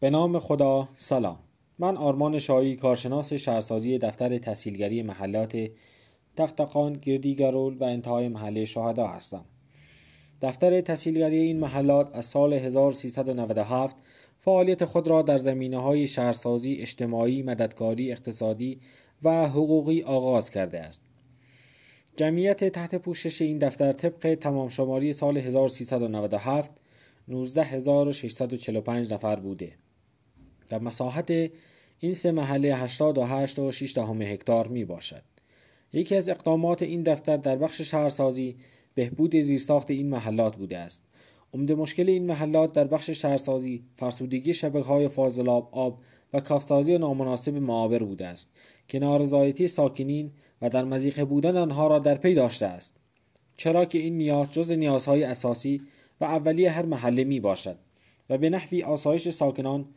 [0.00, 1.38] به نام خدا سلام.
[1.78, 5.70] من آرمان شایی کارشناس شهرسازی دفتر تحصیلگری محلات
[6.36, 9.44] تختقان گردیگرول و انتهای محله شهدا هستم.
[10.42, 13.96] دفتر تحصیلگری این محلات از سال 1397
[14.38, 18.80] فعالیت خود را در زمینه های شهرسازی اجتماعی مددکاری اقتصادی
[19.22, 21.02] و حقوقی آغاز کرده است.
[22.16, 26.70] جمعیت تحت پوشش این دفتر طبق تمام شماری سال 1397
[27.28, 29.72] 19645 نفر بوده.
[30.72, 31.50] و مساحت
[31.98, 35.22] این سه محله 88 و 6 دهم هکتار می باشد.
[35.92, 38.56] یکی از اقدامات این دفتر در بخش شهرسازی
[38.94, 41.02] بهبود زیرساخت این محلات بوده است.
[41.54, 45.98] عمده مشکل این محلات در بخش شهرسازی فرسودگی شبکه های فاضلاب آب
[46.32, 48.50] و کافسازی نامناسب معابر بوده است
[48.88, 50.30] که نارضایتی ساکنین
[50.62, 52.96] و در مزیقه بودن آنها را در پی داشته است
[53.56, 55.82] چرا که این نیاز جز نیازهای اساسی
[56.20, 57.78] و اولیه هر محله می باشد
[58.30, 59.88] و به نحوی آسایش ساکنان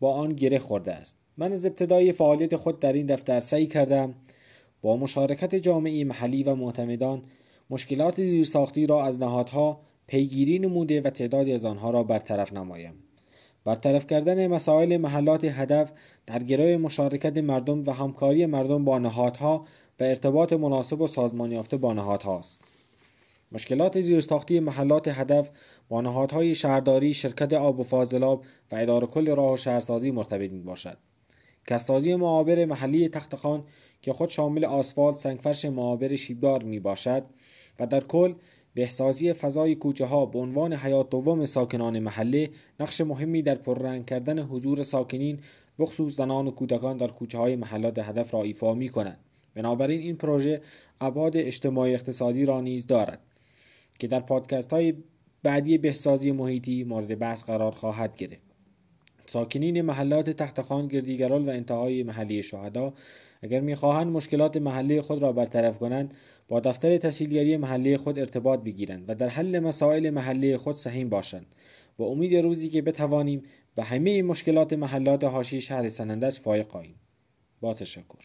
[0.00, 1.16] با آن گره خورده است.
[1.36, 4.14] من از ابتدای فعالیت خود در این دفتر سعی کردم
[4.82, 7.22] با مشارکت جامعه محلی و معتمدان
[7.70, 12.94] مشکلات زیرساختی را از نهادها پیگیری نموده و تعدادی از آنها را برطرف نمایم.
[13.64, 15.92] برطرف کردن مسائل محلات هدف
[16.26, 19.64] در گروه مشارکت مردم و همکاری مردم با نهادها
[20.00, 22.60] و ارتباط مناسب و سازمان یافته با نهادهاست.
[23.52, 25.50] مشکلات زیرساختی محلات هدف
[25.88, 30.62] با نهادهای شهرداری شرکت آب و فاضلاب و اداره کل راه و شهرسازی مرتبط می
[30.62, 30.98] باشد
[31.66, 33.64] کسازی معابر محلی تختخان
[34.02, 37.24] که خود شامل آسفالت سنگفرش معابر شیبدار می باشد
[37.80, 38.34] و در کل
[38.74, 44.38] بهسازی فضای کوچه ها به عنوان حیات دوم ساکنان محله نقش مهمی در پررنگ کردن
[44.38, 45.40] حضور ساکنین
[45.78, 49.18] بخصوص زنان و کودکان در کوچه های محلات هدف را ایفا می کنند
[49.54, 50.60] بنابراین این پروژه
[51.00, 53.20] ابعاد اجتماعی اقتصادی را نیز دارد.
[53.98, 54.94] که در پادکست های
[55.42, 58.48] بعدی بهسازی محیطی مورد بحث قرار خواهد گرفت.
[59.26, 62.94] ساکنین محلات تختخان گردیگرال و انتهای محلی شهدا
[63.42, 66.14] اگر می‌خواهند مشکلات محلی خود را برطرف کنند
[66.48, 71.54] با دفتر تحصیلگری محلی خود ارتباط بگیرند و در حل مسائل محلی خود سهیم باشند.
[71.96, 73.42] با امید روزی که بتوانیم
[73.74, 76.94] به همه مشکلات محلات حاشیه شهر سنندج فایق آییم
[77.60, 78.24] با تشکر.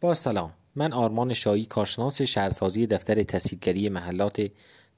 [0.00, 0.52] با سلام.
[0.78, 4.50] من آرمان شایی کارشناس شهرسازی دفتر تحصیلگری محلات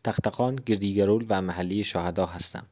[0.05, 2.67] تختقان گردیگرول و محلی شهدا هستم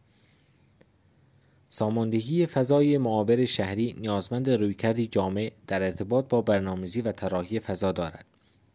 [1.69, 8.25] ساماندهی فضای معابر شهری نیازمند رویکردی جامع در ارتباط با برنامه‌ریزی و طراحی فضا دارد.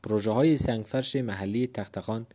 [0.03, 2.27] پروژه های سنگفرش محلی تختخان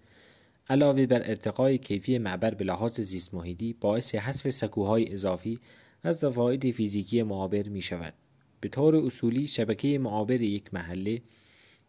[0.70, 5.58] علاوه بر ارتقای کیفی معبر به لحاظ زیست محیطی باعث حذف سکوهای اضافی
[6.02, 8.14] از فواید فیزیکی معابر می شود.
[8.60, 11.20] به طور اصولی شبکه معابر یک محله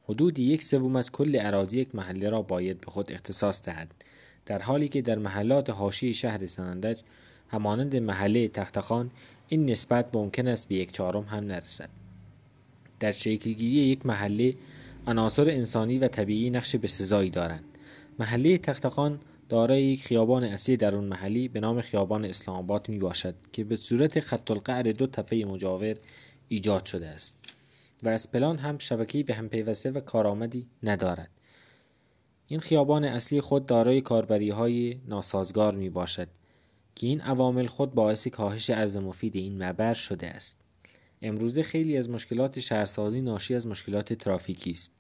[0.10, 3.92] حدود یک سوم از کل اراضی یک محله را باید به خود اختصاص دهد.
[4.46, 7.00] در حالی که در محلات حاشیه شهر سنندج
[7.48, 9.12] همانند محله تختخان
[9.48, 11.90] این نسبت ممکن است به یک چهارم هم نرسد.
[13.00, 14.56] در شکلگیری یک محله
[15.08, 17.64] عناصر انسانی و طبیعی نقش بسزایی دارند.
[18.20, 19.20] محله تختخان
[19.50, 23.64] دارای یک خیابان اصلی در اون محلی به نام خیابان اسلام آباد می باشد که
[23.64, 25.96] به صورت خط القعر دو تپه مجاور
[26.48, 27.36] ایجاد شده است.
[28.04, 31.30] و از پلان هم شبکه‌ای به هم پیوسته و کارآمدی ندارد.
[32.48, 36.28] این خیابان اصلی خود دارای کاربری های ناسازگار می باشد
[36.96, 40.60] که این عوامل خود باعث کاهش ارز مفید این معبر شده است.
[41.22, 44.92] امروزه خیلی از مشکلات شهرسازی ناشی از مشکلات ترافیکی است.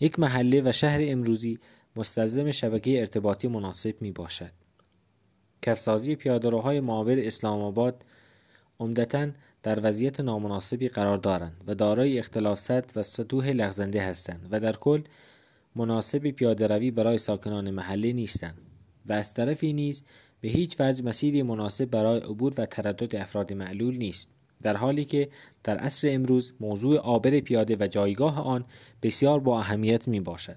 [0.00, 1.58] یک محله و شهر امروزی
[1.96, 4.52] مستلزم شبکه ارتباطی مناسب می باشد
[5.62, 8.04] کفسازی پیادهروهای معابر اسلام آباد
[8.80, 9.28] عمدتا
[9.62, 14.72] در وضعیت نامناسبی قرار دارند و دارای اختلاف سطح و سطوح لغزنده هستند و در
[14.72, 15.02] کل
[15.76, 18.58] مناسب پیاده روی برای ساکنان محله نیستند
[19.06, 20.02] و از طرفی نیز
[20.40, 24.28] به هیچ وجه مسیری مناسب برای عبور و تردد افراد معلول نیست
[24.62, 25.28] در حالی که
[25.64, 28.64] در عصر امروز موضوع آبر پیاده و جایگاه آن
[29.02, 30.56] بسیار با اهمیت می باشد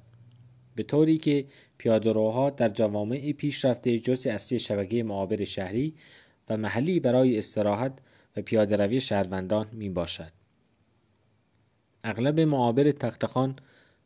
[0.75, 1.45] به طوری که
[1.77, 5.93] پیادهروها در جوامع پیشرفته جز اصلی شبکه معابر شهری
[6.49, 7.99] و محلی برای استراحت
[8.37, 10.31] و پیاده روی شهروندان می باشد.
[12.03, 13.55] اغلب معابر تختخان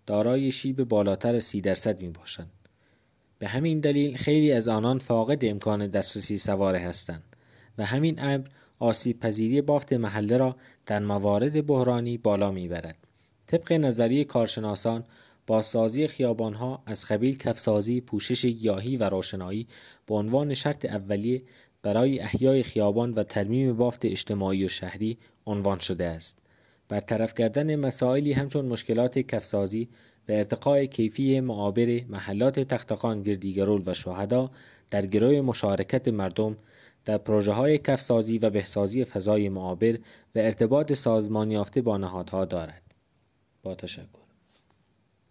[0.06, 2.52] دارای شیب بالاتر سی درصد می باشند.
[3.40, 7.36] به همین دلیل خیلی از آنان فاقد امکان دسترسی سواره هستند
[7.78, 8.48] و همین امر
[8.80, 10.56] آسیب پذیری بافت محله را
[10.86, 12.98] در موارد بحرانی بالا می‌برد.
[13.48, 15.04] طبق نظریه کارشناسان
[15.48, 19.68] بازسازی خیابانها از قبیل کفسازی، پوشش گیاهی و روشنایی
[20.06, 21.42] به عنوان شرط اولیه
[21.84, 26.40] برای احیای خیابان و ترمیم بافت اجتماعی و شهری عنوان شده است.
[26.88, 29.90] برطرف کردن مسائلی همچون مشکلات کفسازی
[30.30, 34.52] و ارتقاء کیفی معابر محلات تختخان گردیگرول و شهدا
[34.92, 36.58] در گروه مشارکت مردم
[37.06, 39.94] در پروژه های کفسازی و بهسازی فضای معابر
[40.36, 42.96] و ارتباط سازمان یافته با نهادها دارد.
[43.64, 44.29] با تشکر